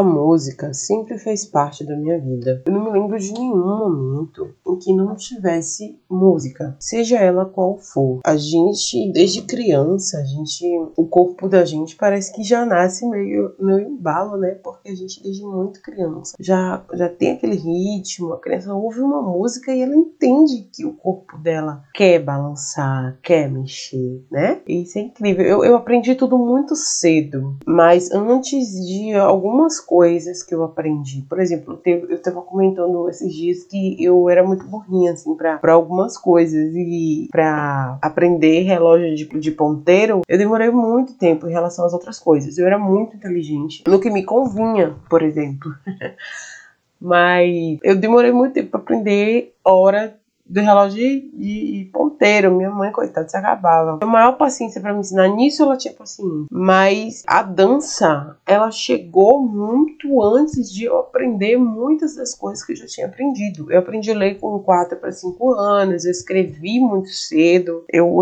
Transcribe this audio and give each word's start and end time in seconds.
A 0.00 0.02
música 0.02 0.72
sempre 0.72 1.18
fez 1.18 1.44
parte 1.44 1.84
da 1.84 1.94
minha 1.94 2.18
vida. 2.18 2.62
Eu 2.64 2.72
não 2.72 2.84
me 2.84 2.90
lembro 2.90 3.18
de 3.18 3.34
nenhum 3.34 3.76
momento 3.76 4.50
em 4.74 4.78
que 4.78 4.94
não 4.94 5.14
tivesse 5.14 5.98
música, 6.08 6.76
seja 6.78 7.18
ela 7.18 7.44
qual 7.44 7.78
for. 7.78 8.20
A 8.24 8.36
gente, 8.36 9.12
desde 9.12 9.42
criança, 9.42 10.18
a 10.18 10.24
gente, 10.24 10.64
o 10.96 11.06
corpo 11.06 11.48
da 11.48 11.64
gente 11.64 11.96
parece 11.96 12.32
que 12.32 12.42
já 12.42 12.64
nasce 12.64 13.06
meio 13.08 13.54
no 13.58 13.78
embalo, 13.78 14.36
né? 14.36 14.52
Porque 14.62 14.90
a 14.90 14.94
gente 14.94 15.22
desde 15.22 15.44
muito 15.44 15.80
criança 15.82 16.34
já 16.38 16.82
já 16.94 17.08
tem 17.08 17.32
aquele 17.32 17.56
ritmo, 17.56 18.32
a 18.32 18.40
criança 18.40 18.74
ouve 18.74 19.00
uma 19.00 19.22
música 19.22 19.72
e 19.72 19.80
ela 19.80 19.94
entende 19.94 20.68
que 20.72 20.84
o 20.84 20.92
corpo 20.92 21.38
dela 21.38 21.82
quer 21.94 22.18
balançar, 22.20 23.18
quer 23.22 23.50
mexer, 23.50 24.24
né? 24.30 24.60
Isso 24.66 24.98
é 24.98 25.02
incrível. 25.02 25.44
Eu, 25.44 25.64
eu 25.64 25.76
aprendi 25.76 26.14
tudo 26.14 26.38
muito 26.38 26.74
cedo, 26.76 27.56
mas 27.66 28.10
antes 28.10 28.68
de 28.86 29.14
algumas 29.14 29.80
coisas 29.80 30.42
que 30.42 30.54
eu 30.54 30.62
aprendi. 30.62 31.24
Por 31.28 31.40
exemplo, 31.40 31.80
eu 31.84 32.14
estava 32.14 32.42
comentando 32.42 33.08
esses 33.08 33.32
dias 33.32 33.64
que 33.64 34.02
eu 34.02 34.28
era 34.28 34.46
muito 34.46 34.59
burrinha, 34.64 35.12
assim, 35.12 35.34
para 35.34 35.72
algumas 35.72 36.16
coisas. 36.16 36.74
E 36.74 37.28
para 37.30 37.98
aprender 38.00 38.62
relógio 38.62 39.14
de, 39.14 39.26
de 39.26 39.50
ponteiro, 39.50 40.22
eu 40.28 40.38
demorei 40.38 40.70
muito 40.70 41.14
tempo 41.14 41.48
em 41.48 41.52
relação 41.52 41.84
às 41.86 41.92
outras 41.92 42.18
coisas. 42.18 42.58
Eu 42.58 42.66
era 42.66 42.78
muito 42.78 43.16
inteligente 43.16 43.82
no 43.86 44.00
que 44.00 44.10
me 44.10 44.24
convinha, 44.24 44.94
por 45.08 45.22
exemplo. 45.22 45.74
Mas 47.00 47.78
eu 47.82 47.96
demorei 47.96 48.30
muito 48.30 48.52
tempo 48.52 48.70
para 48.72 48.80
aprender 48.80 49.54
hora 49.64 50.19
do 50.50 50.60
relógio 50.60 50.98
de, 50.98 51.30
de, 51.32 51.90
ponteiro. 51.92 52.54
Minha 52.54 52.70
mãe, 52.70 52.90
coitada, 52.90 53.28
se 53.28 53.36
acabava. 53.36 53.98
A 54.02 54.06
maior 54.06 54.32
paciência 54.32 54.80
para 54.80 54.92
me 54.92 55.00
ensinar 55.00 55.28
nisso, 55.28 55.62
ela 55.62 55.76
tinha 55.76 55.94
paciência. 55.94 56.46
Mas 56.50 57.22
a 57.26 57.42
dança, 57.42 58.36
ela 58.44 58.70
chegou 58.70 59.40
muito 59.40 60.22
antes 60.22 60.70
de 60.72 60.84
eu 60.84 60.98
aprender 60.98 61.56
muitas 61.56 62.16
das 62.16 62.34
coisas 62.34 62.64
que 62.64 62.72
eu 62.72 62.76
já 62.76 62.86
tinha 62.86 63.06
aprendido. 63.06 63.70
Eu 63.70 63.78
aprendi 63.78 64.10
a 64.10 64.16
ler 64.16 64.38
com 64.38 64.58
4 64.58 64.98
para 64.98 65.12
5 65.12 65.54
anos, 65.54 66.04
eu 66.04 66.10
escrevi 66.10 66.80
muito 66.80 67.08
cedo, 67.10 67.84
eu 67.88 68.20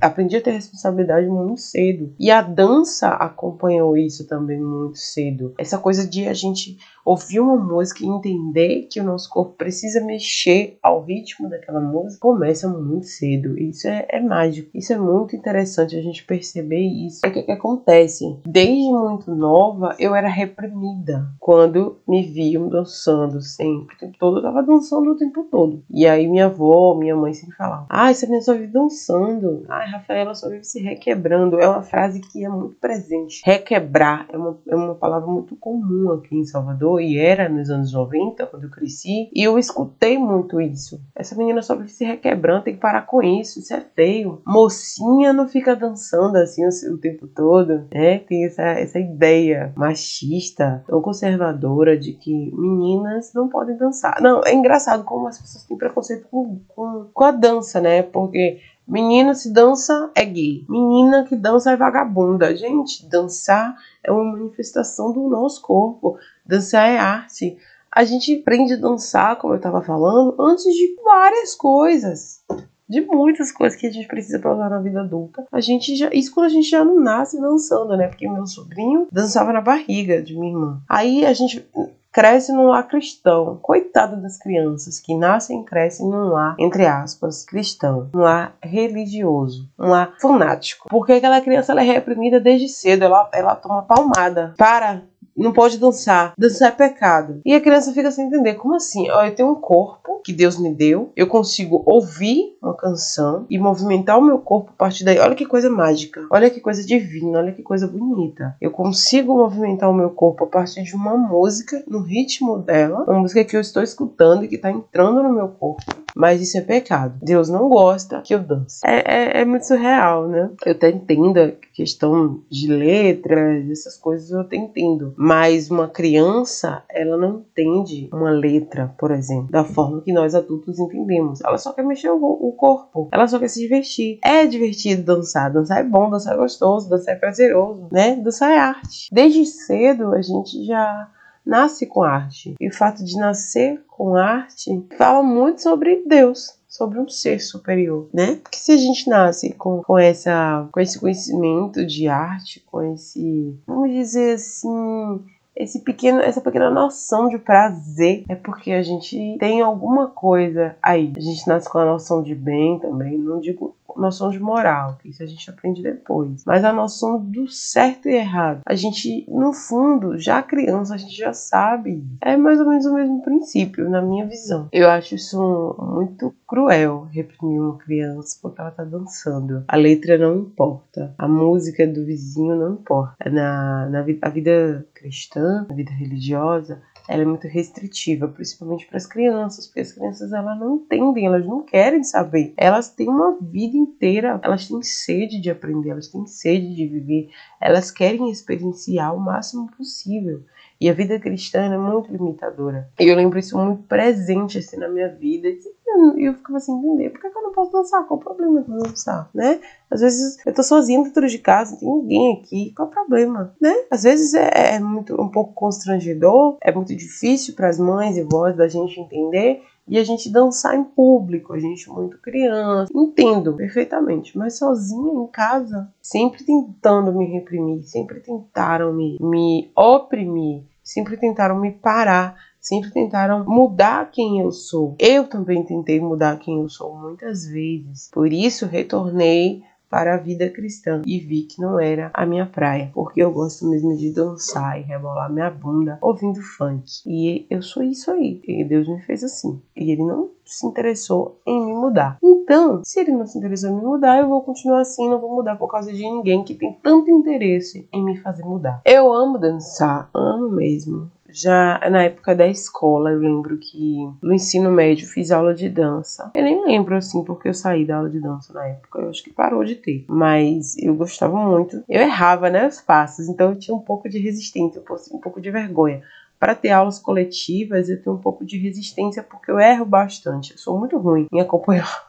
aprendi 0.00 0.36
a 0.36 0.40
ter 0.40 0.50
responsabilidade 0.50 1.28
muito 1.28 1.60
cedo. 1.60 2.12
E 2.18 2.30
a 2.30 2.42
dança 2.42 3.08
acompanhou 3.10 3.96
isso 3.96 4.26
também 4.26 4.60
muito 4.60 4.98
cedo. 4.98 5.54
Essa 5.56 5.78
coisa 5.78 6.06
de 6.06 6.26
a 6.26 6.34
gente 6.34 6.76
ouvir 7.08 7.40
uma 7.40 7.56
música 7.56 8.04
e 8.04 8.06
entender 8.06 8.86
que 8.90 9.00
o 9.00 9.04
nosso 9.04 9.30
corpo 9.30 9.54
precisa 9.54 10.04
mexer 10.04 10.78
ao 10.82 11.02
ritmo 11.02 11.48
daquela 11.48 11.80
música 11.80 12.20
começa 12.20 12.68
muito 12.68 13.06
cedo. 13.06 13.58
Isso 13.58 13.88
é, 13.88 14.06
é 14.10 14.20
mágico. 14.20 14.70
Isso 14.74 14.92
é 14.92 14.98
muito 14.98 15.34
interessante 15.34 15.96
a 15.96 16.02
gente 16.02 16.24
perceber 16.24 16.80
isso. 16.80 17.26
O 17.26 17.30
que, 17.30 17.42
que 17.42 17.52
acontece? 17.52 18.24
Desde 18.46 18.90
muito 18.90 19.34
nova, 19.34 19.96
eu 19.98 20.14
era 20.14 20.28
reprimida 20.28 21.26
quando 21.38 21.98
me 22.06 22.22
viam 22.22 22.68
dançando 22.68 23.40
sempre. 23.40 23.96
O 23.96 23.98
tempo 23.98 24.18
todo 24.18 24.38
eu 24.38 24.42
tava 24.42 24.62
dançando 24.62 25.10
o 25.10 25.16
tempo 25.16 25.44
todo. 25.50 25.82
E 25.90 26.06
aí 26.06 26.26
minha 26.26 26.46
avó, 26.46 26.94
minha 26.94 27.16
mãe 27.16 27.32
sempre 27.32 27.56
falavam: 27.56 27.86
Ai, 27.88 28.10
essa 28.10 28.26
menina 28.26 28.42
só 28.42 28.52
vive 28.52 28.66
dançando. 28.66 29.64
Ai, 29.68 29.88
Rafaela 29.90 30.34
só 30.34 30.50
vive 30.50 30.64
se 30.64 30.80
requebrando. 30.80 31.58
É 31.58 31.66
uma 31.66 31.82
frase 31.82 32.20
que 32.20 32.44
é 32.44 32.48
muito 32.48 32.76
presente. 32.76 33.42
Requebrar 33.44 34.26
é 34.30 34.36
uma, 34.36 34.58
é 34.68 34.76
uma 34.76 34.94
palavra 34.94 35.26
muito 35.26 35.56
comum 35.56 36.12
aqui 36.12 36.36
em 36.36 36.44
Salvador 36.44 36.97
e 37.00 37.18
era 37.18 37.48
nos 37.48 37.70
anos 37.70 37.92
90, 37.92 38.46
quando 38.46 38.64
eu 38.64 38.70
cresci, 38.70 39.30
e 39.34 39.42
eu 39.42 39.58
escutei 39.58 40.18
muito 40.18 40.60
isso. 40.60 41.00
Essa 41.14 41.34
menina 41.34 41.62
só 41.62 41.74
vive 41.74 41.90
se 41.90 42.04
requebrando, 42.04 42.64
tem 42.64 42.74
que 42.74 42.80
parar 42.80 43.02
com 43.02 43.22
isso, 43.22 43.58
isso 43.58 43.74
é 43.74 43.80
feio. 43.80 44.42
Mocinha 44.46 45.32
não 45.32 45.48
fica 45.48 45.74
dançando 45.74 46.36
assim 46.36 46.64
o, 46.64 46.94
o 46.94 46.98
tempo 46.98 47.26
todo, 47.26 47.86
né? 47.92 48.18
Tem 48.20 48.44
essa, 48.44 48.62
essa 48.62 48.98
ideia 48.98 49.72
machista, 49.76 50.82
tão 50.86 51.00
conservadora 51.00 51.98
de 51.98 52.12
que 52.12 52.52
meninas 52.54 53.32
não 53.34 53.48
podem 53.48 53.76
dançar. 53.76 54.20
Não, 54.20 54.42
é 54.44 54.52
engraçado 54.52 55.04
como 55.04 55.28
as 55.28 55.40
pessoas 55.40 55.64
têm 55.64 55.76
preconceito 55.76 56.26
com, 56.30 56.60
com, 56.68 57.08
com 57.12 57.24
a 57.24 57.30
dança, 57.30 57.80
né? 57.80 58.02
Porque 58.02 58.60
Menino 58.88 59.34
se 59.34 59.52
dança 59.52 60.10
é 60.14 60.24
gay. 60.24 60.64
Menina 60.66 61.24
que 61.24 61.36
dança 61.36 61.72
é 61.72 61.76
vagabunda. 61.76 62.56
Gente, 62.56 63.06
dançar 63.06 63.76
é 64.02 64.10
uma 64.10 64.32
manifestação 64.32 65.12
do 65.12 65.28
nosso 65.28 65.60
corpo. 65.60 66.16
Dançar 66.46 66.88
é 66.88 66.96
arte. 66.96 67.58
A 67.92 68.04
gente 68.04 68.34
aprende 68.40 68.72
a 68.74 68.76
dançar, 68.76 69.36
como 69.36 69.52
eu 69.52 69.58
estava 69.58 69.82
falando, 69.82 70.34
antes 70.40 70.64
de 70.64 70.96
várias 71.04 71.54
coisas. 71.54 72.42
De 72.88 73.02
muitas 73.02 73.52
coisas 73.52 73.78
que 73.78 73.86
a 73.86 73.90
gente 73.90 74.08
precisa 74.08 74.38
para 74.38 74.54
usar 74.54 74.70
na 74.70 74.80
vida 74.80 75.02
adulta. 75.02 75.46
A 75.52 75.60
gente 75.60 75.94
já. 75.94 76.08
Isso 76.10 76.32
quando 76.32 76.46
a 76.46 76.50
gente 76.50 76.70
já 76.70 76.82
não 76.82 76.98
nasce 76.98 77.38
dançando, 77.38 77.94
né? 77.94 78.08
Porque 78.08 78.26
meu 78.26 78.46
sobrinho 78.46 79.06
dançava 79.12 79.52
na 79.52 79.60
barriga 79.60 80.22
de 80.22 80.34
minha 80.34 80.52
irmã. 80.52 80.80
Aí 80.88 81.26
a 81.26 81.34
gente 81.34 81.68
cresce 82.12 82.52
num 82.52 82.68
lar 82.68 82.86
cristão. 82.86 83.58
Coitada 83.62 84.16
das 84.16 84.38
crianças 84.38 84.98
que 84.98 85.14
nascem 85.16 85.60
e 85.60 85.64
crescem 85.64 86.06
num 86.08 86.28
lar, 86.28 86.56
entre 86.58 86.86
aspas, 86.86 87.44
cristão. 87.44 88.10
Um 88.14 88.20
lar 88.20 88.56
religioso. 88.62 89.68
Um 89.78 89.88
lar 89.88 90.14
fanático. 90.20 90.88
Porque 90.88 91.12
aquela 91.12 91.40
criança 91.40 91.72
ela 91.72 91.82
é 91.82 91.84
reprimida 91.84 92.40
desde 92.40 92.68
cedo. 92.68 93.04
Ela, 93.04 93.28
ela 93.32 93.54
toma 93.54 93.82
palmada. 93.82 94.54
Para 94.56 95.02
não 95.42 95.52
pode 95.52 95.78
dançar. 95.78 96.34
Dançar 96.36 96.68
é 96.68 96.72
pecado. 96.72 97.40
E 97.44 97.54
a 97.54 97.60
criança 97.60 97.92
fica 97.92 98.10
sem 98.10 98.26
entender. 98.26 98.54
Como 98.54 98.74
assim? 98.74 99.08
Ó, 99.10 99.24
eu 99.24 99.34
tenho 99.34 99.50
um 99.50 99.54
corpo 99.54 100.20
que 100.24 100.32
Deus 100.32 100.58
me 100.58 100.74
deu. 100.74 101.12
Eu 101.16 101.26
consigo 101.26 101.82
ouvir 101.86 102.56
uma 102.62 102.74
canção 102.74 103.46
e 103.48 103.58
movimentar 103.58 104.18
o 104.18 104.22
meu 104.22 104.38
corpo 104.38 104.70
a 104.74 104.78
partir 104.78 105.04
daí. 105.04 105.18
Olha 105.18 105.34
que 105.34 105.46
coisa 105.46 105.70
mágica. 105.70 106.26
Olha 106.30 106.50
que 106.50 106.60
coisa 106.60 106.84
divina. 106.84 107.38
Olha 107.38 107.52
que 107.52 107.62
coisa 107.62 107.86
bonita. 107.86 108.56
Eu 108.60 108.70
consigo 108.70 109.36
movimentar 109.36 109.90
o 109.90 109.94
meu 109.94 110.10
corpo 110.10 110.44
a 110.44 110.46
partir 110.46 110.82
de 110.82 110.94
uma 110.94 111.16
música, 111.16 111.82
no 111.86 112.00
ritmo 112.00 112.58
dela. 112.58 113.04
Uma 113.06 113.20
música 113.20 113.44
que 113.44 113.56
eu 113.56 113.60
estou 113.60 113.82
escutando 113.82 114.44
e 114.44 114.48
que 114.48 114.56
está 114.56 114.70
entrando 114.70 115.22
no 115.22 115.32
meu 115.32 115.48
corpo. 115.48 115.82
Mas 116.18 116.42
isso 116.42 116.58
é 116.58 116.60
pecado. 116.60 117.14
Deus 117.22 117.48
não 117.48 117.68
gosta 117.68 118.20
que 118.22 118.34
eu 118.34 118.40
dance. 118.40 118.80
É, 118.84 119.38
é, 119.38 119.40
é 119.42 119.44
muito 119.44 119.66
surreal, 119.66 120.26
né? 120.26 120.50
Eu 120.66 120.72
até 120.72 120.90
entendo 120.90 121.38
a 121.38 121.52
questão 121.72 122.42
de 122.50 122.66
letras, 122.66 123.70
essas 123.70 123.96
coisas 123.96 124.30
eu 124.30 124.40
até 124.40 124.56
entendo 124.56 125.14
mas 125.16 125.70
uma 125.70 125.88
criança, 125.88 126.82
ela 126.90 127.16
não 127.16 127.40
entende 127.40 128.08
uma 128.12 128.30
letra, 128.30 128.94
por 128.98 129.10
exemplo, 129.10 129.50
da 129.50 129.64
forma 129.64 130.00
que 130.00 130.12
nós 130.12 130.34
adultos 130.34 130.78
entendemos. 130.78 131.40
Ela 131.42 131.58
só 131.58 131.72
quer 131.72 131.84
mexer 131.84 132.10
o, 132.10 132.16
o 132.16 132.52
corpo, 132.52 133.08
ela 133.12 133.26
só 133.26 133.38
quer 133.38 133.48
se 133.48 133.60
divertir. 133.60 134.18
É 134.24 134.46
divertido 134.46 135.02
dançar, 135.02 135.52
dançar 135.52 135.80
é 135.80 135.84
bom, 135.84 136.10
dançar 136.10 136.34
é 136.34 136.36
gostoso, 136.36 136.88
dançar 136.88 137.14
é 137.14 137.18
prazeroso, 137.18 137.88
né? 137.92 138.16
Dançar 138.16 138.50
é 138.50 138.58
arte. 138.58 139.08
Desde 139.12 139.44
cedo 139.46 140.12
a 140.14 140.22
gente 140.22 140.64
já 140.64 141.08
nasce 141.48 141.86
com 141.86 142.02
arte. 142.02 142.54
E 142.60 142.68
o 142.68 142.74
fato 142.74 143.02
de 143.02 143.16
nascer 143.16 143.82
com 143.88 144.14
arte 144.14 144.86
fala 144.96 145.22
muito 145.22 145.62
sobre 145.62 146.04
Deus 146.06 146.58
sobre 146.68 147.00
um 147.00 147.08
ser 147.08 147.40
superior, 147.40 148.08
né? 148.12 148.36
Porque 148.36 148.58
se 148.58 148.70
a 148.70 148.76
gente 148.76 149.08
nasce 149.08 149.54
com, 149.54 149.82
com, 149.82 149.98
essa, 149.98 150.68
com 150.70 150.78
esse 150.78 151.00
conhecimento 151.00 151.84
de 151.84 152.06
arte, 152.06 152.62
com 152.70 152.92
esse, 152.92 153.58
vamos 153.66 153.90
dizer 153.90 154.34
assim, 154.34 155.24
esse 155.56 155.80
pequeno, 155.80 156.20
essa 156.20 156.40
pequena 156.40 156.70
noção 156.70 157.28
de 157.28 157.38
prazer 157.38 158.24
é 158.28 158.36
porque 158.36 158.70
a 158.70 158.82
gente 158.82 159.36
tem 159.40 159.60
alguma 159.60 160.06
coisa 160.06 160.76
aí. 160.80 161.12
A 161.16 161.20
gente 161.20 161.48
nasce 161.48 161.68
com 161.68 161.78
a 161.78 161.86
noção 161.86 162.22
de 162.22 162.34
bem 162.34 162.78
também, 162.78 163.18
não 163.18 163.40
digo 163.40 163.74
noção 163.98 164.30
de 164.30 164.38
moral, 164.38 164.96
que 165.00 165.10
isso 165.10 165.22
a 165.22 165.26
gente 165.26 165.48
aprende 165.50 165.82
depois, 165.82 166.44
mas 166.44 166.64
a 166.64 166.72
noção 166.72 167.20
do 167.20 167.48
certo 167.48 168.08
e 168.08 168.14
errado. 168.14 168.60
A 168.64 168.74
gente, 168.74 169.24
no 169.28 169.52
fundo, 169.52 170.18
já 170.18 170.42
criança, 170.42 170.94
a 170.94 170.98
gente 170.98 171.16
já 171.16 171.32
sabe. 171.32 172.04
É 172.20 172.36
mais 172.36 172.60
ou 172.60 172.68
menos 172.68 172.86
o 172.86 172.94
mesmo 172.94 173.22
princípio, 173.22 173.88
na 173.88 174.00
minha 174.00 174.26
visão. 174.26 174.68
Eu 174.72 174.88
acho 174.88 175.14
isso 175.14 175.76
muito 175.78 176.34
cruel, 176.46 177.08
reprimir 177.10 177.60
uma 177.60 177.76
criança 177.76 178.38
porque 178.40 178.60
ela 178.60 178.70
tá 178.70 178.84
dançando. 178.84 179.64
A 179.68 179.76
letra 179.76 180.16
não 180.16 180.38
importa, 180.38 181.14
a 181.18 181.28
música 181.28 181.86
do 181.86 182.04
vizinho 182.04 182.56
não 182.56 182.74
importa. 182.74 183.30
Na, 183.30 183.88
na 183.88 184.04
a 184.22 184.30
vida 184.30 184.86
cristã, 184.94 185.66
a 185.68 185.74
vida 185.74 185.92
religiosa, 185.92 186.80
ela 187.08 187.22
é 187.22 187.24
muito 187.24 187.48
restritiva, 187.48 188.28
principalmente 188.28 188.86
para 188.86 188.98
as 188.98 189.06
crianças, 189.06 189.66
porque 189.66 189.80
as 189.80 189.92
crianças 189.92 190.30
elas 190.30 190.60
não 190.60 190.76
entendem, 190.76 191.26
elas 191.26 191.46
não 191.46 191.62
querem 191.62 192.04
saber. 192.04 192.52
Elas 192.56 192.90
têm 192.90 193.08
uma 193.08 193.38
vida 193.40 193.76
inteira, 193.76 194.38
elas 194.42 194.68
têm 194.68 194.82
sede 194.82 195.40
de 195.40 195.50
aprender, 195.50 195.90
elas 195.90 196.08
têm 196.08 196.26
sede 196.26 196.74
de 196.74 196.86
viver, 196.86 197.30
elas 197.58 197.90
querem 197.90 198.30
experienciar 198.30 199.14
o 199.14 199.20
máximo 199.20 199.70
possível. 199.76 200.44
E 200.80 200.88
a 200.88 200.92
vida 200.92 201.18
cristã 201.18 201.60
é 201.60 201.76
muito 201.76 202.12
limitadora. 202.12 202.88
E 203.00 203.08
eu 203.08 203.16
lembro 203.16 203.38
isso 203.38 203.58
muito 203.58 203.82
presente 203.82 204.58
assim 204.58 204.76
na 204.76 204.88
minha 204.88 205.08
vida. 205.08 205.48
E 205.48 205.58
eu, 205.86 206.18
eu 206.18 206.34
ficava 206.34 206.58
assim, 206.58 206.72
entender, 206.78 207.10
por 207.10 207.20
que, 207.20 207.26
eu 207.26 207.42
não 207.42 207.52
posso 207.52 207.72
dançar? 207.72 208.06
Qual 208.06 208.20
o 208.20 208.22
problema 208.22 208.62
de 208.62 208.68
dançar, 208.68 209.28
né? 209.34 209.60
Às 209.90 210.00
vezes 210.00 210.36
eu 210.46 210.54
tô 210.54 210.62
sozinha 210.62 211.02
dentro 211.02 211.26
de 211.26 211.38
casa, 211.38 211.72
não 211.72 211.78
tem 211.78 211.88
ninguém 211.88 212.40
aqui, 212.40 212.72
qual 212.76 212.88
o 212.88 212.90
problema, 212.90 213.54
né? 213.60 213.74
Às 213.90 214.04
vezes 214.04 214.34
é, 214.34 214.76
é 214.76 214.78
muito 214.78 215.20
um 215.20 215.28
pouco 215.28 215.52
constrangedor, 215.52 216.58
é 216.62 216.70
muito 216.70 216.94
difícil 216.94 217.54
para 217.54 217.68
as 217.68 217.78
mães 217.78 218.16
e 218.16 218.22
vós 218.22 218.56
da 218.56 218.68
gente 218.68 219.00
entender 219.00 219.62
e 219.88 219.98
a 219.98 220.04
gente 220.04 220.30
dançar 220.30 220.76
em 220.76 220.84
público, 220.84 221.52
a 221.52 221.58
gente 221.58 221.88
muito 221.90 222.18
criança. 222.18 222.92
Entendo 222.94 223.54
perfeitamente, 223.54 224.36
mas 224.36 224.58
sozinha 224.58 225.12
em 225.12 225.26
casa, 225.26 225.88
sempre 226.02 226.44
tentando 226.44 227.12
me 227.12 227.26
reprimir, 227.26 227.82
sempre 227.82 228.20
tentaram 228.20 228.92
me, 228.92 229.18
me 229.20 229.70
oprimir 229.76 230.62
sempre 230.88 231.18
tentaram 231.18 231.60
me 231.60 231.70
parar, 231.70 232.34
sempre 232.58 232.90
tentaram 232.90 233.44
mudar 233.44 234.10
quem 234.10 234.40
eu 234.40 234.50
sou. 234.50 234.96
Eu 234.98 235.28
também 235.28 235.62
tentei 235.62 236.00
mudar 236.00 236.38
quem 236.38 236.60
eu 236.60 236.68
sou 236.68 236.96
muitas 236.96 237.46
vezes. 237.46 238.08
Por 238.10 238.32
isso 238.32 238.64
retornei 238.64 239.62
para 239.90 240.14
a 240.14 240.18
vida 240.18 240.48
cristã 240.50 241.02
e 241.06 241.18
vi 241.18 241.42
que 241.42 241.60
não 241.60 241.80
era 241.80 242.10
a 242.12 242.26
minha 242.26 242.46
praia, 242.46 242.90
porque 242.94 243.22
eu 243.22 243.32
gosto 243.32 243.68
mesmo 243.68 243.96
de 243.96 244.12
dançar 244.12 244.78
e 244.78 244.82
rebolar 244.82 245.32
minha 245.32 245.50
bunda 245.50 245.98
ouvindo 246.00 246.40
funk. 246.40 246.84
E 247.06 247.46
eu 247.50 247.62
sou 247.62 247.82
isso 247.82 248.10
aí. 248.10 248.40
E 248.46 248.64
Deus 248.64 248.88
me 248.88 249.00
fez 249.02 249.24
assim. 249.24 249.60
E 249.76 249.90
ele 249.90 250.04
não 250.04 250.30
se 250.44 250.66
interessou 250.66 251.40
em 251.46 251.66
me 251.66 251.72
mudar. 251.72 252.18
Então, 252.22 252.80
se 252.84 253.00
ele 253.00 253.12
não 253.12 253.26
se 253.26 253.36
interessou 253.36 253.70
em 253.70 253.74
me 253.74 253.82
mudar, 253.82 254.18
eu 254.18 254.28
vou 254.28 254.42
continuar 254.42 254.80
assim, 254.80 255.08
não 255.08 255.20
vou 255.20 255.34
mudar 255.34 255.56
por 255.56 255.70
causa 255.70 255.92
de 255.92 256.02
ninguém 256.02 256.42
que 256.42 256.54
tem 256.54 256.72
tanto 256.82 257.10
interesse 257.10 257.86
em 257.92 258.02
me 258.02 258.16
fazer 258.16 258.44
mudar. 258.44 258.80
Eu 258.84 259.12
amo 259.12 259.38
dançar, 259.38 260.08
amo 260.14 260.48
mesmo. 260.50 261.10
Já 261.30 261.80
na 261.90 262.04
época 262.04 262.34
da 262.34 262.46
escola, 262.46 263.10
eu 263.10 263.18
lembro 263.18 263.58
que 263.58 263.98
no 264.22 264.32
ensino 264.32 264.70
médio 264.70 265.06
fiz 265.06 265.30
aula 265.30 265.54
de 265.54 265.68
dança. 265.68 266.30
Eu 266.34 266.42
nem 266.42 266.64
lembro 266.64 266.96
assim 266.96 267.22
porque 267.22 267.48
eu 267.48 267.54
saí 267.54 267.84
da 267.84 267.96
aula 267.96 268.08
de 268.08 268.20
dança 268.20 268.52
na 268.52 268.66
época. 268.66 269.00
Eu 269.00 269.10
acho 269.10 269.22
que 269.22 269.30
parou 269.30 269.64
de 269.64 269.74
ter. 269.74 270.04
Mas 270.08 270.76
eu 270.78 270.94
gostava 270.94 271.36
muito. 271.36 271.84
Eu 271.88 272.00
errava, 272.00 272.48
né, 272.48 272.66
os 272.66 272.80
passos, 272.80 273.28
então 273.28 273.50
eu 273.50 273.58
tinha 273.58 273.76
um 273.76 273.80
pouco 273.80 274.08
de 274.08 274.18
resistência, 274.18 274.82
um 275.12 275.20
pouco 275.20 275.40
de 275.40 275.50
vergonha. 275.50 276.02
Para 276.38 276.54
ter 276.54 276.70
aulas 276.70 276.98
coletivas, 276.98 277.88
eu 277.88 278.00
tenho 278.00 278.16
um 278.16 278.20
pouco 278.20 278.44
de 278.44 278.56
resistência 278.56 279.22
porque 279.22 279.50
eu 279.50 279.58
erro 279.58 279.84
bastante. 279.84 280.52
Eu 280.52 280.58
sou 280.58 280.78
muito 280.78 280.96
ruim 280.96 281.26
em 281.32 281.40
acompanhar. 281.40 282.06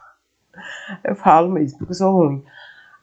Eu 1.04 1.14
falo 1.14 1.48
mesmo, 1.48 1.78
porque 1.78 1.92
eu 1.92 1.96
sou 1.96 2.12
ruim. 2.12 2.44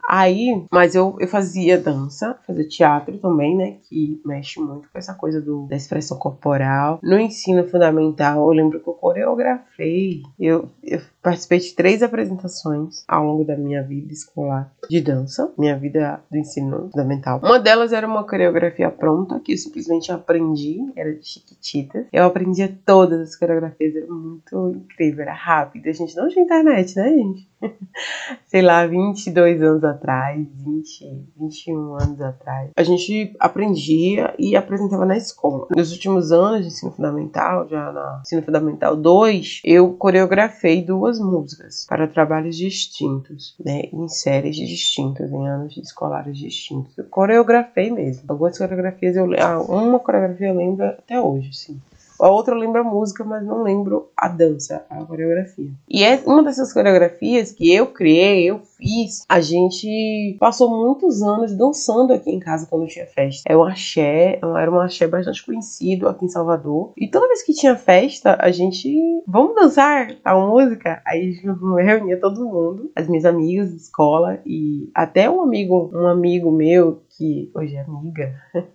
Aí, 0.07 0.65
mas 0.71 0.95
eu, 0.95 1.17
eu 1.19 1.27
fazia 1.27 1.77
dança, 1.77 2.39
fazia 2.47 2.65
teatro 2.65 3.17
também, 3.17 3.57
né? 3.57 3.77
Que 3.89 4.21
mexe 4.25 4.57
muito 4.57 4.89
com 4.89 4.97
essa 4.97 5.13
coisa 5.13 5.41
do, 5.41 5.67
da 5.67 5.75
expressão 5.75 6.17
corporal. 6.17 6.97
No 7.03 7.19
ensino 7.19 7.67
fundamental, 7.67 8.47
eu 8.47 8.55
lembro 8.55 8.79
que 8.79 8.87
eu 8.87 8.93
coreografei. 8.93 10.21
Eu, 10.39 10.69
eu 10.81 11.01
participei 11.27 11.59
de 11.59 11.75
três 11.75 12.01
apresentações 12.01 13.03
ao 13.05 13.25
longo 13.25 13.43
da 13.43 13.57
minha 13.57 13.83
vida 13.83 14.13
escolar 14.13 14.71
de 14.89 15.01
dança, 15.01 15.51
minha 15.57 15.77
vida 15.77 16.21
do 16.31 16.37
ensino 16.37 16.89
fundamental. 16.89 17.41
Uma 17.43 17.59
delas 17.59 17.91
era 17.91 18.07
uma 18.07 18.23
coreografia 18.23 18.89
pronta, 18.89 19.37
que 19.41 19.51
eu 19.51 19.57
simplesmente 19.57 20.09
aprendi, 20.09 20.79
era 20.95 21.13
de 21.13 21.27
Chiquititas. 21.27 22.05
Eu 22.13 22.23
aprendia 22.23 22.73
todas 22.85 23.19
as 23.19 23.35
coreografias, 23.35 23.93
era 23.93 24.07
muito 24.07 24.69
incrível, 24.69 25.23
era 25.23 25.33
rápido. 25.33 25.89
A 25.89 25.91
gente 25.91 26.15
não 26.15 26.29
tinha 26.29 26.45
internet, 26.45 26.95
né, 26.95 27.09
gente? 27.09 27.49
Sei 28.45 28.61
lá, 28.61 28.85
22 28.85 29.61
anos 29.61 29.83
atrás, 29.83 30.47
20, 30.63 31.27
21 31.37 31.95
anos 31.95 32.21
atrás. 32.21 32.71
A 32.75 32.83
gente 32.83 33.35
aprendia 33.39 34.33
e 34.39 34.55
apresentava 34.55 35.05
na 35.05 35.17
escola. 35.17 35.67
Nos 35.75 35.91
últimos 35.91 36.31
anos 36.31 36.61
de 36.61 36.67
ensino 36.67 36.91
fundamental, 36.91 37.67
já 37.67 37.91
na 37.91 38.21
ensino 38.21 38.43
fundamental 38.43 38.95
2, 38.95 39.61
eu 39.65 39.93
coreografei 39.93 40.83
duas 40.83 41.16
músicas 41.19 41.85
para 41.87 42.07
trabalhos 42.07 42.55
distintos, 42.55 43.55
né? 43.63 43.83
Em 43.91 44.07
séries 44.07 44.55
distintas, 44.55 45.31
em 45.31 45.47
anos 45.47 45.77
escolares 45.77 46.37
distintos. 46.37 46.97
Eu 46.97 47.05
coreografei 47.05 47.91
mesmo. 47.91 48.23
Algumas 48.27 48.57
coreografias 48.57 49.15
eu 49.15 49.27
ah, 49.39 49.59
uma 49.59 49.99
coreografia 49.99 50.47
eu 50.47 50.55
lembro 50.55 50.85
até 50.85 51.19
hoje, 51.19 51.53
sim. 51.53 51.79
A 52.19 52.29
outra 52.29 52.53
eu 52.53 52.59
lembro 52.59 52.81
a 52.81 52.83
música, 52.83 53.23
mas 53.23 53.45
não 53.45 53.63
lembro 53.63 54.09
a 54.15 54.27
dança, 54.27 54.85
a 54.89 55.03
coreografia. 55.05 55.71
E 55.89 56.03
é 56.03 56.21
uma 56.25 56.43
dessas 56.43 56.73
coreografias 56.73 57.51
que 57.51 57.73
eu 57.73 57.87
criei, 57.87 58.49
eu 58.49 58.59
fiz. 58.59 59.25
A 59.29 59.39
gente 59.39 60.35
passou 60.39 60.69
muitos 60.69 61.21
anos 61.21 61.55
dançando 61.55 62.13
aqui 62.13 62.31
em 62.31 62.39
casa 62.39 62.67
quando 62.69 62.87
tinha 62.87 63.05
festa. 63.05 63.43
É 63.47 63.55
um 63.55 63.63
axé, 63.63 64.39
era 64.41 64.71
um 64.71 64.79
axé 64.79 65.07
bastante 65.07 65.45
conhecido 65.45 66.07
aqui 66.07 66.25
em 66.25 66.29
Salvador. 66.29 66.93
E 66.97 67.07
toda 67.09 67.27
vez 67.27 67.43
que 67.43 67.53
tinha 67.53 67.75
festa, 67.75 68.37
a 68.39 68.51
gente. 68.51 68.87
Vamos 69.27 69.55
dançar 69.55 70.15
a 70.23 70.35
música? 70.35 71.01
Aí 71.05 71.39
reunia 71.83 72.19
todo 72.19 72.45
mundo, 72.45 72.91
as 72.95 73.07
minhas 73.07 73.25
amigas 73.25 73.69
de 73.69 73.77
escola 73.77 74.39
e 74.45 74.89
até 74.93 75.29
um 75.29 75.41
amigo, 75.41 75.91
um 75.93 76.07
amigo 76.07 76.51
meu 76.51 77.01
que 77.09 77.51
hoje 77.53 77.75
é 77.75 77.81
amiga. 77.81 78.33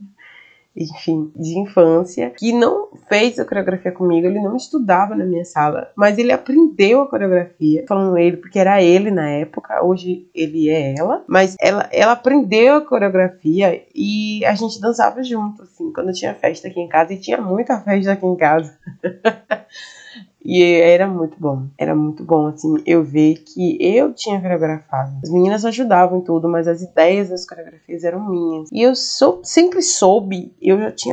enfim, 0.76 1.30
de 1.36 1.58
infância, 1.58 2.30
que 2.30 2.52
não 2.52 2.88
fez 3.08 3.38
a 3.38 3.44
coreografia 3.44 3.92
comigo, 3.92 4.26
ele 4.26 4.40
não 4.40 4.56
estudava 4.56 5.14
na 5.14 5.24
minha 5.24 5.44
sala, 5.44 5.90
mas 5.96 6.19
ele 6.19 6.32
aprendeu 6.32 7.02
a 7.02 7.08
coreografia, 7.08 7.84
falando 7.86 8.16
ele, 8.16 8.38
porque 8.38 8.58
era 8.58 8.82
ele 8.82 9.10
na 9.10 9.28
época, 9.28 9.84
hoje 9.84 10.26
ele 10.34 10.70
é 10.70 10.94
ela, 10.98 11.22
mas 11.26 11.56
ela, 11.60 11.88
ela 11.92 12.12
aprendeu 12.12 12.76
a 12.76 12.80
coreografia 12.80 13.82
e 13.94 14.44
a 14.44 14.54
gente 14.54 14.80
dançava 14.80 15.22
junto, 15.22 15.62
assim, 15.62 15.92
quando 15.92 16.12
tinha 16.12 16.34
festa 16.34 16.69
aqui 16.69 16.80
em 16.80 16.88
casa, 16.88 17.12
e 17.12 17.18
tinha 17.18 17.40
muita 17.40 17.78
festa 17.80 18.12
aqui 18.12 18.26
em 18.26 18.36
casa. 18.36 18.76
E 20.44 20.62
era 20.62 21.06
muito 21.06 21.36
bom. 21.38 21.66
Era 21.78 21.94
muito 21.94 22.24
bom, 22.24 22.48
assim, 22.48 22.74
eu 22.86 23.02
ver 23.02 23.42
que 23.44 23.76
eu 23.80 24.12
tinha 24.12 24.40
coreografado. 24.40 25.12
As 25.22 25.30
meninas 25.30 25.64
ajudavam 25.64 26.18
em 26.18 26.22
tudo, 26.22 26.48
mas 26.48 26.66
as 26.66 26.82
ideias 26.82 27.28
das 27.28 27.46
coreografias 27.46 28.04
eram 28.04 28.28
minhas. 28.28 28.68
E 28.72 28.82
eu 28.82 28.94
sou, 28.94 29.40
sempre 29.42 29.82
soube, 29.82 30.54
eu 30.60 30.78
já 30.78 30.92
tinha 30.92 31.12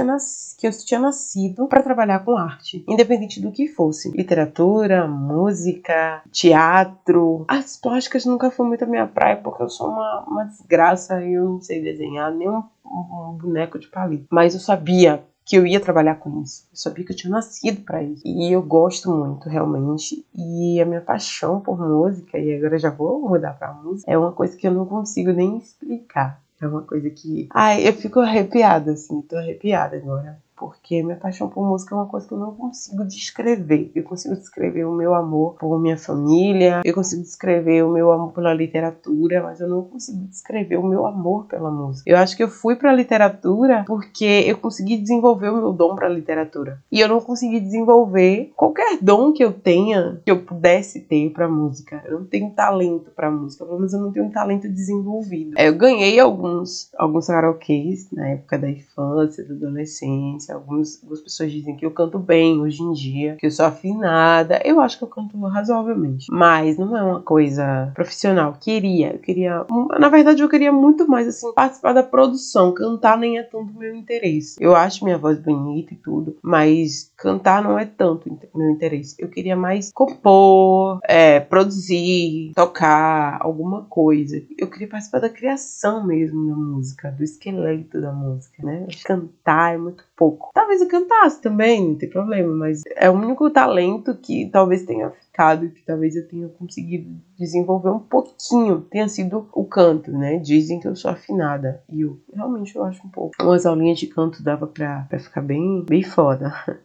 que 0.57 0.67
eu 0.67 0.71
tinha 0.71 0.99
nascido 0.99 1.67
para 1.67 1.83
trabalhar 1.83 2.19
com 2.19 2.35
arte, 2.35 2.83
independente 2.87 3.39
do 3.39 3.51
que 3.51 3.67
fosse. 3.67 4.11
Literatura, 4.11 5.07
música, 5.07 6.21
teatro. 6.31 7.45
As 7.47 7.77
plásticas 7.77 8.25
nunca 8.25 8.51
foi 8.51 8.67
muito 8.67 8.83
a 8.83 8.87
minha 8.87 9.07
praia, 9.07 9.37
porque 9.37 9.63
eu 9.63 9.69
sou 9.69 9.87
uma, 9.87 10.25
uma 10.27 10.43
desgraça 10.45 11.23
eu 11.23 11.45
não 11.45 11.61
sei 11.61 11.81
desenhar 11.81 12.33
nem 12.33 12.49
um, 12.49 12.63
um 12.85 13.37
boneco 13.39 13.79
de 13.79 13.87
palito. 13.87 14.25
Mas 14.29 14.53
eu 14.53 14.59
sabia 14.59 15.23
que 15.50 15.56
eu 15.56 15.66
ia 15.66 15.80
trabalhar 15.80 16.13
com 16.16 16.44
isso. 16.44 16.68
Eu 16.72 16.78
sabia 16.78 17.04
que 17.04 17.12
eu 17.12 17.16
tinha 17.16 17.31
nascido 17.31 17.81
para 17.81 18.04
isso. 18.04 18.22
E 18.24 18.54
eu 18.54 18.62
gosto 18.62 19.10
muito, 19.10 19.50
realmente. 19.50 20.24
E 20.36 20.80
a 20.80 20.86
minha 20.86 21.01
paixão 21.01 21.60
por 21.60 21.80
música, 21.80 22.38
e 22.38 22.56
agora 22.56 22.78
já 22.78 22.92
vou 22.92 23.19
mudar 23.28 23.54
pra 23.54 23.74
música, 23.74 24.12
é 24.12 24.16
uma 24.16 24.31
coisa 24.31 24.56
que 24.56 24.68
eu 24.68 24.72
não 24.72 24.86
consigo 24.86 25.31
nem 25.31 25.57
explicar. 25.57 26.40
É 26.62 26.68
uma 26.68 26.84
coisa 26.84 27.10
que. 27.10 27.48
Ai, 27.51 27.88
eu 27.88 27.94
fico 27.94 28.19
arrepiada, 28.19 28.92
assim, 28.92 29.22
tô 29.24 29.38
arrepiada 29.38 29.98
agora 29.98 30.39
porque 30.60 31.01
minha 31.01 31.16
paixão 31.16 31.48
por 31.48 31.66
música 31.66 31.96
é 31.96 31.98
uma 31.98 32.08
coisa 32.08 32.28
que 32.28 32.34
eu 32.34 32.38
não 32.38 32.54
consigo 32.54 33.06
descrever. 33.06 33.92
Eu 33.96 34.04
consigo 34.04 34.36
descrever 34.36 34.84
o 34.84 34.94
meu 34.94 35.16
amor 35.16 35.56
por 35.56 35.80
minha 35.80 35.98
família, 35.98 36.82
eu 36.84 36.94
consigo 36.94 37.22
descrever 37.22 37.84
o 37.84 37.92
meu 37.92 38.12
amor 38.12 38.34
pela 38.34 38.54
literatura, 38.54 39.42
mas 39.42 39.62
eu 39.62 39.70
não 39.70 39.84
consigo 39.84 40.20
descrever 40.28 40.78
o 40.78 40.86
meu 40.86 41.06
amor 41.06 41.46
pela 41.46 41.72
música. 41.72 42.10
Eu 42.10 42.18
acho 42.18 42.36
que 42.36 42.44
eu 42.44 42.50
fui 42.50 42.75
para 42.75 42.92
a 42.92 42.94
literatura 42.94 43.86
porque 43.88 44.44
eu 44.46 44.58
consegui 44.58 44.98
desenvolver 44.98 45.50
o 45.50 45.56
meu 45.56 45.72
dom 45.72 45.96
para 45.96 46.08
a 46.08 46.10
literatura. 46.12 46.80
E 46.92 47.00
eu 47.00 47.08
não 47.08 47.22
consegui 47.22 47.60
desenvolver 47.60 48.51
qualquer 48.56 48.98
dom 49.01 49.32
que 49.32 49.44
eu 49.44 49.54
tenha, 49.54 50.20
que 50.25 50.32
eu 50.32 50.44
pudesse 50.44 51.00
ter 51.01 51.30
para 51.32 51.48
música. 51.48 52.04
Eu 52.06 52.20
não 52.20 52.25
tenho 52.25 52.51
talento 52.51 53.12
para 53.16 53.32
música, 53.32 53.66
pelo 53.66 53.78
menos 53.78 53.94
eu 53.94 54.01
não 54.01 54.12
tenho 54.12 54.25
um 54.25 54.32
talento 54.32 54.68
desenvolvido. 54.68 55.58
Eu 55.58 55.75
ganhei 55.75 56.20
alguns 56.20 56.89
alguns 56.98 57.28
karaokês 57.28 58.10
na 58.12 58.30
época 58.30 58.58
da 58.58 58.70
infância, 58.70 59.46
da 59.46 59.54
adolescência, 59.54 60.49
Algumas, 60.50 61.00
algumas 61.01 61.22
pessoas 61.22 61.51
dizem 61.51 61.75
que 61.75 61.86
eu 61.86 61.91
canto 61.91 62.20
bem 62.20 62.60
hoje 62.60 62.82
em 62.82 62.91
dia, 62.91 63.36
que 63.38 63.46
eu 63.46 63.51
sou 63.51 63.65
afinada. 63.65 64.62
Eu 64.63 64.79
acho 64.79 64.98
que 64.98 65.03
eu 65.03 65.08
canto 65.08 65.38
razoavelmente. 65.39 66.27
Mas 66.29 66.77
não 66.77 66.96
é 66.96 67.03
uma 67.03 67.22
coisa 67.22 67.91
profissional. 67.94 68.58
Queria, 68.60 69.13
eu 69.13 69.20
queria. 69.20 69.65
Na 70.00 70.10
verdade, 70.10 70.41
eu 70.41 70.50
queria 70.50 70.72
muito 70.72 71.08
mais 71.08 71.27
assim 71.27 71.51
participar 71.53 71.94
da 71.94 72.03
produção. 72.03 72.74
Cantar 72.74 73.18
nem 73.18 73.38
é 73.38 73.44
tanto 73.44 73.74
meu 73.77 73.96
interesse. 73.96 74.56
Eu 74.60 74.75
acho 74.75 75.03
minha 75.03 75.18
voz 75.18 75.39
bonita 75.39 75.94
e 75.94 75.98
tudo, 75.98 76.38
mas 76.41 77.12
cantar 77.18 77.63
não 77.63 77.77
é 77.77 77.86
tanto 77.86 78.29
meu 78.56 78.70
interesse. 78.70 79.15
Eu 79.18 79.29
queria 79.29 79.56
mais 79.56 79.91
compor, 79.91 81.00
é, 81.03 81.39
produzir, 81.39 82.51
tocar 82.56 83.38
alguma 83.41 83.84
coisa. 83.84 84.41
Eu 84.58 84.68
queria 84.68 84.88
participar 84.88 85.20
da 85.20 85.29
criação 85.29 86.06
mesmo 86.06 86.48
da 86.48 86.56
música, 86.56 87.12
do 87.12 87.24
esqueleto 87.24 88.01
da 88.01 88.12
música, 88.12 88.63
né? 88.63 88.88
Cantar 89.03 89.75
é 89.75 89.77
muito 89.77 90.03
pouco. 90.19 90.51
Talvez 90.53 90.81
eu 90.81 90.88
cantasse 90.89 91.41
também, 91.41 91.88
não 91.88 91.95
tem 91.95 92.09
problema, 92.09 92.53
mas 92.53 92.83
é 92.97 93.09
o 93.09 93.13
único 93.13 93.49
talento 93.49 94.13
que 94.15 94.49
talvez 94.51 94.83
tenha 94.83 95.09
ficado 95.11 95.69
que 95.69 95.81
talvez 95.85 96.17
eu 96.17 96.27
tenha 96.27 96.49
conseguido 96.49 97.09
desenvolver 97.38 97.89
um 97.89 97.99
pouquinho, 97.99 98.81
tenha 98.81 99.07
sido 99.07 99.47
o 99.53 99.63
canto, 99.63 100.11
né? 100.11 100.38
Dizem 100.38 100.81
que 100.81 100.88
eu 100.88 100.95
sou 100.97 101.09
afinada 101.09 101.81
e 101.89 102.01
eu 102.01 102.19
realmente 102.33 102.75
eu 102.75 102.83
acho 102.83 103.07
um 103.07 103.09
pouco. 103.09 103.33
Umas 103.41 103.65
aulinhas 103.65 103.97
de 103.97 104.07
canto 104.07 104.43
dava 104.43 104.67
pra, 104.67 105.05
pra 105.07 105.17
ficar 105.17 105.41
bem, 105.41 105.85
bem 105.85 106.03
foda. 106.03 106.53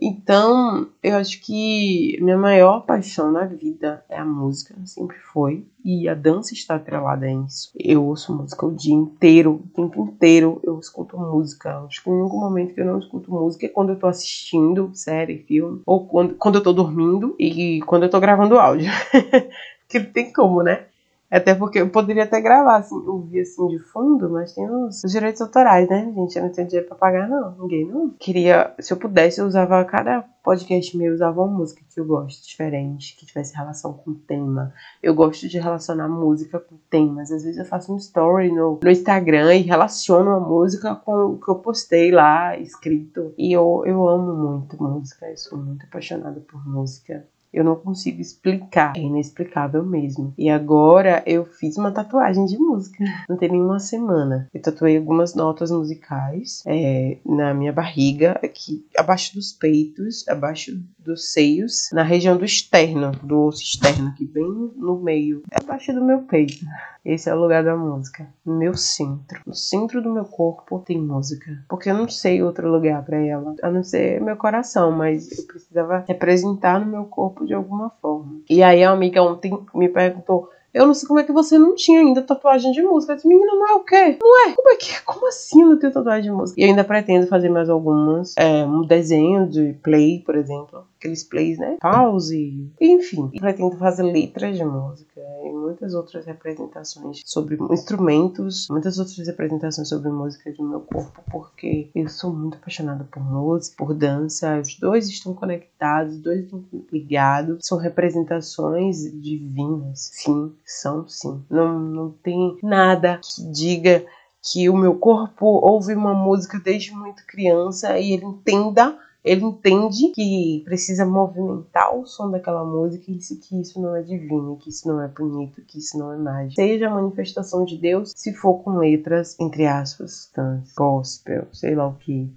Então, 0.00 0.88
eu 1.02 1.16
acho 1.16 1.40
que 1.40 2.18
minha 2.20 2.36
maior 2.36 2.80
paixão 2.80 3.30
na 3.30 3.44
vida 3.44 4.04
é 4.08 4.18
a 4.18 4.24
música, 4.24 4.74
sempre 4.84 5.16
foi. 5.32 5.64
E 5.84 6.08
a 6.08 6.14
dança 6.14 6.54
está 6.54 6.76
atrelada 6.76 7.26
a 7.26 7.32
isso. 7.32 7.70
Eu 7.78 8.04
ouço 8.04 8.34
música 8.34 8.66
o 8.66 8.74
dia 8.74 8.94
inteiro, 8.94 9.54
o 9.54 9.68
tempo 9.74 10.04
inteiro 10.04 10.60
eu 10.62 10.78
escuto 10.78 11.18
música. 11.18 11.78
Acho 11.80 12.02
que 12.02 12.10
o 12.10 12.20
único 12.20 12.38
momento 12.38 12.74
que 12.74 12.80
eu 12.80 12.86
não 12.86 12.98
escuto 12.98 13.30
música 13.30 13.66
é 13.66 13.68
quando 13.68 13.90
eu 13.90 13.98
tô 13.98 14.06
assistindo 14.06 14.90
série, 14.94 15.38
filme, 15.38 15.82
ou 15.84 16.06
quando, 16.06 16.34
quando 16.34 16.56
eu 16.56 16.62
tô 16.62 16.72
dormindo 16.72 17.34
e 17.38 17.80
quando 17.82 18.04
eu 18.04 18.10
tô 18.10 18.20
gravando 18.20 18.58
áudio. 18.58 18.90
Porque 19.86 19.98
não 19.98 20.12
tem 20.12 20.32
como, 20.32 20.62
né? 20.62 20.86
Até 21.32 21.54
porque 21.54 21.78
eu 21.78 21.88
poderia 21.88 22.24
até 22.24 22.42
gravar, 22.42 22.76
assim, 22.76 22.94
ouvir 22.94 23.40
assim 23.40 23.66
de 23.68 23.78
fundo, 23.78 24.28
mas 24.28 24.52
tem 24.52 24.68
os, 24.68 25.02
os 25.02 25.10
direitos 25.10 25.40
autorais, 25.40 25.88
né, 25.88 26.12
gente? 26.14 26.36
Eu 26.36 26.42
não 26.42 26.52
tenho 26.52 26.68
dinheiro 26.68 26.86
pra 26.86 26.96
pagar, 26.98 27.26
não. 27.26 27.56
Ninguém 27.58 27.86
não. 27.86 28.10
Queria, 28.18 28.74
se 28.78 28.92
eu 28.92 28.98
pudesse, 28.98 29.40
eu 29.40 29.46
usava 29.46 29.82
cada 29.86 30.22
podcast 30.42 30.94
meu, 30.94 31.06
eu 31.06 31.14
usava 31.14 31.40
uma 31.40 31.58
música 31.58 31.80
que 31.88 31.98
eu 31.98 32.04
gosto, 32.04 32.46
diferente, 32.46 33.16
que 33.16 33.24
tivesse 33.24 33.56
relação 33.56 33.94
com 33.94 34.10
o 34.10 34.14
tema. 34.14 34.74
Eu 35.02 35.14
gosto 35.14 35.48
de 35.48 35.58
relacionar 35.58 36.06
música 36.06 36.60
com 36.60 36.76
temas. 36.90 37.32
Às 37.32 37.44
vezes 37.44 37.58
eu 37.58 37.64
faço 37.64 37.94
um 37.94 37.96
story 37.96 38.52
no, 38.52 38.80
no 38.82 38.90
Instagram 38.90 39.54
e 39.54 39.62
relaciono 39.62 40.32
a 40.32 40.40
música 40.40 40.94
com 40.96 41.14
o 41.14 41.38
que 41.38 41.48
eu 41.48 41.54
postei 41.54 42.10
lá, 42.10 42.58
escrito. 42.58 43.32
E 43.38 43.52
eu, 43.52 43.84
eu 43.86 44.06
amo 44.06 44.34
muito 44.34 44.82
música, 44.82 45.30
eu 45.30 45.36
sou 45.38 45.56
muito 45.56 45.86
apaixonada 45.86 46.40
por 46.40 46.66
música. 46.68 47.26
Eu 47.52 47.64
não 47.64 47.76
consigo 47.76 48.20
explicar. 48.20 48.94
É 48.96 49.00
inexplicável 49.00 49.84
mesmo. 49.84 50.32
E 50.38 50.48
agora 50.48 51.22
eu 51.26 51.44
fiz 51.44 51.76
uma 51.76 51.90
tatuagem 51.90 52.46
de 52.46 52.58
música. 52.58 53.04
Não 53.28 53.36
tem 53.36 53.50
nenhuma 53.50 53.78
semana. 53.78 54.48
Eu 54.52 54.62
tatuei 54.62 54.96
algumas 54.96 55.34
notas 55.34 55.70
musicais 55.70 56.62
é, 56.66 57.18
na 57.24 57.52
minha 57.52 57.72
barriga, 57.72 58.38
aqui 58.42 58.86
abaixo 58.96 59.34
dos 59.34 59.52
peitos, 59.52 60.26
abaixo 60.28 60.72
dos 60.98 61.32
seios, 61.32 61.90
na 61.92 62.02
região 62.02 62.36
do 62.36 62.44
externo, 62.44 63.12
do 63.22 63.46
osso 63.46 63.62
externo, 63.62 64.08
aqui 64.08 64.24
bem 64.24 64.72
no 64.76 65.00
meio, 65.00 65.42
abaixo 65.52 65.92
do 65.92 66.04
meu 66.04 66.22
peito. 66.22 66.64
Esse 67.04 67.28
é 67.28 67.34
o 67.34 67.40
lugar 67.40 67.64
da 67.64 67.76
música, 67.76 68.28
no 68.46 68.56
meu 68.56 68.74
centro. 68.74 69.40
No 69.44 69.54
centro 69.54 70.00
do 70.00 70.12
meu 70.12 70.24
corpo 70.24 70.78
tem 70.78 71.00
música, 71.00 71.64
porque 71.68 71.90
eu 71.90 71.94
não 71.94 72.08
sei 72.08 72.42
outro 72.42 72.70
lugar 72.70 73.04
para 73.04 73.16
ela, 73.16 73.56
a 73.60 73.70
não 73.70 73.82
ser 73.82 74.20
meu 74.20 74.36
coração, 74.36 74.92
mas 74.92 75.36
eu 75.36 75.44
precisava 75.46 76.04
representar 76.06 76.78
no 76.78 76.86
meu 76.86 77.04
corpo 77.06 77.41
de 77.44 77.54
alguma 77.54 77.90
forma. 78.00 78.40
E 78.48 78.62
aí 78.62 78.82
a 78.82 78.90
amiga 78.90 79.22
ontem 79.22 79.58
me 79.74 79.88
perguntou 79.88 80.48
eu 80.74 80.86
não 80.86 80.94
sei 80.94 81.06
como 81.06 81.20
é 81.20 81.24
que 81.24 81.32
você 81.32 81.58
não 81.58 81.74
tinha 81.74 82.00
ainda 82.00 82.22
tatuagem 82.22 82.72
de 82.72 82.82
música. 82.82 83.12
Eu 83.12 83.16
disse, 83.16 83.28
menina, 83.28 83.52
não 83.54 83.68
é 83.68 83.74
o 83.74 83.84
quê? 83.84 84.18
Não 84.22 84.48
é? 84.48 84.54
Como 84.54 84.70
é 84.70 84.76
que 84.76 85.02
Como 85.02 85.28
assim 85.28 85.64
não 85.64 85.78
tem 85.78 85.90
tatuagem 85.90 86.22
de 86.22 86.30
música? 86.30 86.58
E 86.58 86.64
eu 86.64 86.70
ainda 86.70 86.82
pretendo 86.82 87.26
fazer 87.26 87.50
mais 87.50 87.68
algumas. 87.68 88.34
É, 88.38 88.64
um 88.64 88.82
desenho 88.82 89.46
de 89.46 89.74
play, 89.82 90.20
por 90.24 90.34
exemplo. 90.34 90.86
Aqueles 91.02 91.24
plays, 91.24 91.58
né? 91.58 91.76
Pause. 91.80 92.70
Enfim. 92.80 93.28
Pretendo 93.28 93.76
fazer 93.76 94.04
letras 94.04 94.56
de 94.56 94.64
música. 94.64 95.20
E 95.44 95.52
muitas 95.52 95.94
outras 95.94 96.24
representações 96.24 97.22
sobre 97.24 97.58
instrumentos. 97.70 98.68
Muitas 98.70 98.98
outras 98.98 99.26
representações 99.26 99.88
sobre 99.88 100.10
música 100.10 100.52
do 100.52 100.62
meu 100.62 100.80
corpo. 100.80 101.20
Porque 101.30 101.90
eu 101.92 102.08
sou 102.08 102.32
muito 102.32 102.56
apaixonada 102.56 103.04
por 103.04 103.20
música, 103.20 103.76
por 103.76 103.94
dança. 103.94 104.60
Os 104.60 104.78
dois 104.78 105.08
estão 105.08 105.34
conectados, 105.34 106.14
os 106.14 106.20
dois 106.22 106.44
estão 106.44 106.64
ligados. 106.92 107.58
São 107.66 107.78
representações 107.78 109.02
divinas. 109.20 110.10
Sim 110.12 110.52
são 110.64 111.06
sim. 111.08 111.44
Não, 111.50 111.78
não 111.78 112.10
tem 112.10 112.56
nada 112.62 113.18
que 113.18 113.42
diga 113.50 114.04
que 114.42 114.68
o 114.68 114.76
meu 114.76 114.96
corpo 114.96 115.46
ouve 115.46 115.94
uma 115.94 116.14
música 116.14 116.58
desde 116.58 116.92
muito 116.92 117.24
criança 117.26 117.98
e 117.98 118.12
ele 118.12 118.24
entenda 118.24 118.98
ele 119.24 119.44
entende 119.44 120.08
que 120.14 120.62
precisa 120.64 121.06
movimentar 121.06 121.96
o 121.96 122.06
som 122.06 122.30
daquela 122.30 122.64
música 122.64 123.10
e 123.10 123.16
isso, 123.16 123.38
que 123.38 123.60
isso 123.60 123.80
não 123.80 123.94
é 123.94 124.02
divino, 124.02 124.56
que 124.56 124.70
isso 124.70 124.88
não 124.88 125.00
é 125.00 125.08
bonito, 125.08 125.62
que 125.62 125.78
isso 125.78 125.96
não 125.98 126.12
é 126.12 126.16
mágico. 126.16 126.54
Seja 126.56 126.88
a 126.88 126.94
manifestação 126.94 127.64
de 127.64 127.76
Deus, 127.76 128.12
se 128.16 128.32
for 128.32 128.54
com 128.62 128.78
letras, 128.78 129.38
entre 129.38 129.66
aspas, 129.66 130.30
gospel, 130.76 131.46
sei 131.52 131.74
lá 131.74 131.86
o 131.86 131.94
que. 131.94 132.28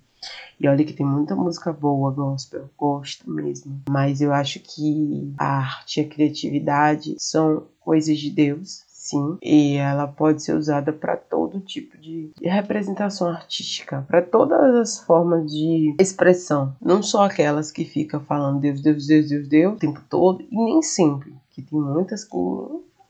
E 0.60 0.68
olha 0.68 0.86
que 0.86 0.94
tem 0.94 1.06
muita 1.06 1.36
música 1.36 1.74
boa 1.74 2.12
gospel, 2.12 2.70
gosto 2.78 3.30
mesmo. 3.30 3.82
Mas 3.90 4.22
eu 4.22 4.32
acho 4.32 4.60
que 4.60 5.34
a 5.38 5.58
arte 5.58 6.00
e 6.00 6.04
a 6.04 6.08
criatividade 6.08 7.16
são 7.20 7.64
coisas 7.80 8.18
de 8.18 8.30
Deus, 8.30 8.85
sim, 9.06 9.38
e 9.42 9.76
ela 9.76 10.08
pode 10.08 10.44
ser 10.44 10.54
usada 10.54 10.92
para 10.92 11.16
todo 11.16 11.60
tipo 11.60 11.98
de 11.98 12.32
representação 12.42 13.30
artística, 13.30 14.04
para 14.08 14.22
todas 14.22 14.76
as 14.76 15.00
formas 15.00 15.52
de 15.52 15.96
expressão, 16.00 16.76
não 16.82 17.04
só 17.04 17.24
aquelas 17.24 17.72
que 17.72 17.86
ficam 17.86 18.20
falando 18.20 18.60
Deus, 18.60 18.82
Deus, 18.82 19.08
Deus, 19.08 19.30
Deus, 19.30 19.48
Deus 19.48 19.74
o 19.74 19.78
tempo 19.78 20.02
todo, 20.10 20.42
e 20.42 20.56
nem 20.56 20.82
sempre, 20.82 21.34
que 21.52 21.62
tem 21.62 21.80
muitas 21.80 22.24
que 22.24 22.36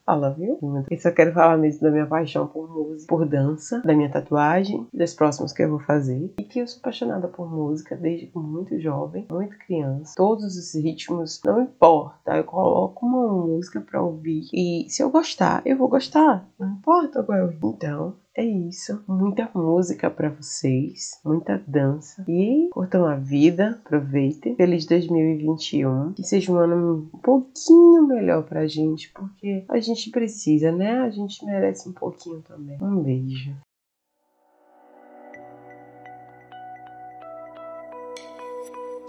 fala, 0.06 0.32
viu? 0.32 0.60
Eu 0.90 1.00
só 1.00 1.12
quero 1.12 1.34
falar 1.34 1.58
mesmo 1.58 1.82
da 1.82 1.92
minha 1.92 2.06
paixão 2.06 2.48
por 2.48 2.70
música, 2.70 3.08
por 3.08 3.26
dança, 3.26 3.82
da 3.82 3.94
minha 3.94 4.12
tatuagem, 4.12 4.88
das 4.94 5.14
próximas 5.14 5.52
que 5.52 5.64
eu 5.64 5.70
vou 5.70 5.80
fazer. 5.80 6.34
E 6.40 6.44
que 6.44 6.60
eu 6.60 6.68
sou 6.68 6.80
apaixonada 6.80 7.28
por 7.28 7.50
música 7.52 7.96
desde 7.96 8.30
muito 8.36 8.80
jovem, 8.80 9.26
muito 9.30 9.58
criança. 9.58 10.14
Todos 10.16 10.56
os 10.56 10.76
ritmos, 10.76 11.42
não 11.44 11.64
importa. 11.64 12.38
Eu 12.38 12.44
coloco 12.44 13.06
uma 13.06 13.28
música 13.48 13.82
pra 13.82 14.02
ouvir. 14.02 14.48
E 14.54 14.86
se 14.90 15.02
eu 15.02 15.10
gostar, 15.10 15.62
eu 15.66 15.78
vou 15.78 15.88
gostar. 15.88 16.48
Não 16.60 16.70
importa 16.74 17.24
qual 17.24 17.38
é 17.38 17.44
o 17.44 17.48
ritmo. 17.48 17.74
Então, 17.76 18.14
é 18.36 18.44
isso. 18.44 19.04
Muita 19.08 19.50
música 19.56 20.10
para 20.10 20.30
vocês, 20.30 21.20
muita 21.24 21.62
dança. 21.66 22.24
E 22.28 22.70
curtam 22.72 23.06
a 23.06 23.16
vida, 23.16 23.80
aproveitem. 23.86 24.56
Feliz 24.56 24.86
2021. 24.86 26.14
Que 26.14 26.24
seja 26.24 26.52
um 26.52 26.58
ano 26.58 27.10
um 27.14 27.20
pouquinho 27.20 28.06
melhor 28.06 28.44
pra 28.44 28.68
gente, 28.68 29.12
porque 29.14 29.64
a 29.70 29.80
gente 29.80 30.10
precisa, 30.12 30.72
né? 30.72 31.00
A 31.00 31.10
gente 31.10 31.46
merece 31.46 31.88
um 31.88 31.94
pouquinho 31.94 32.42
também. 32.42 32.78
Um 32.82 33.02
beijo. 33.02 33.56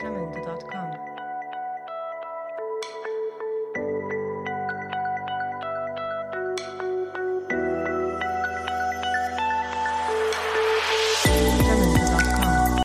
Jamendo.com 0.00 1.05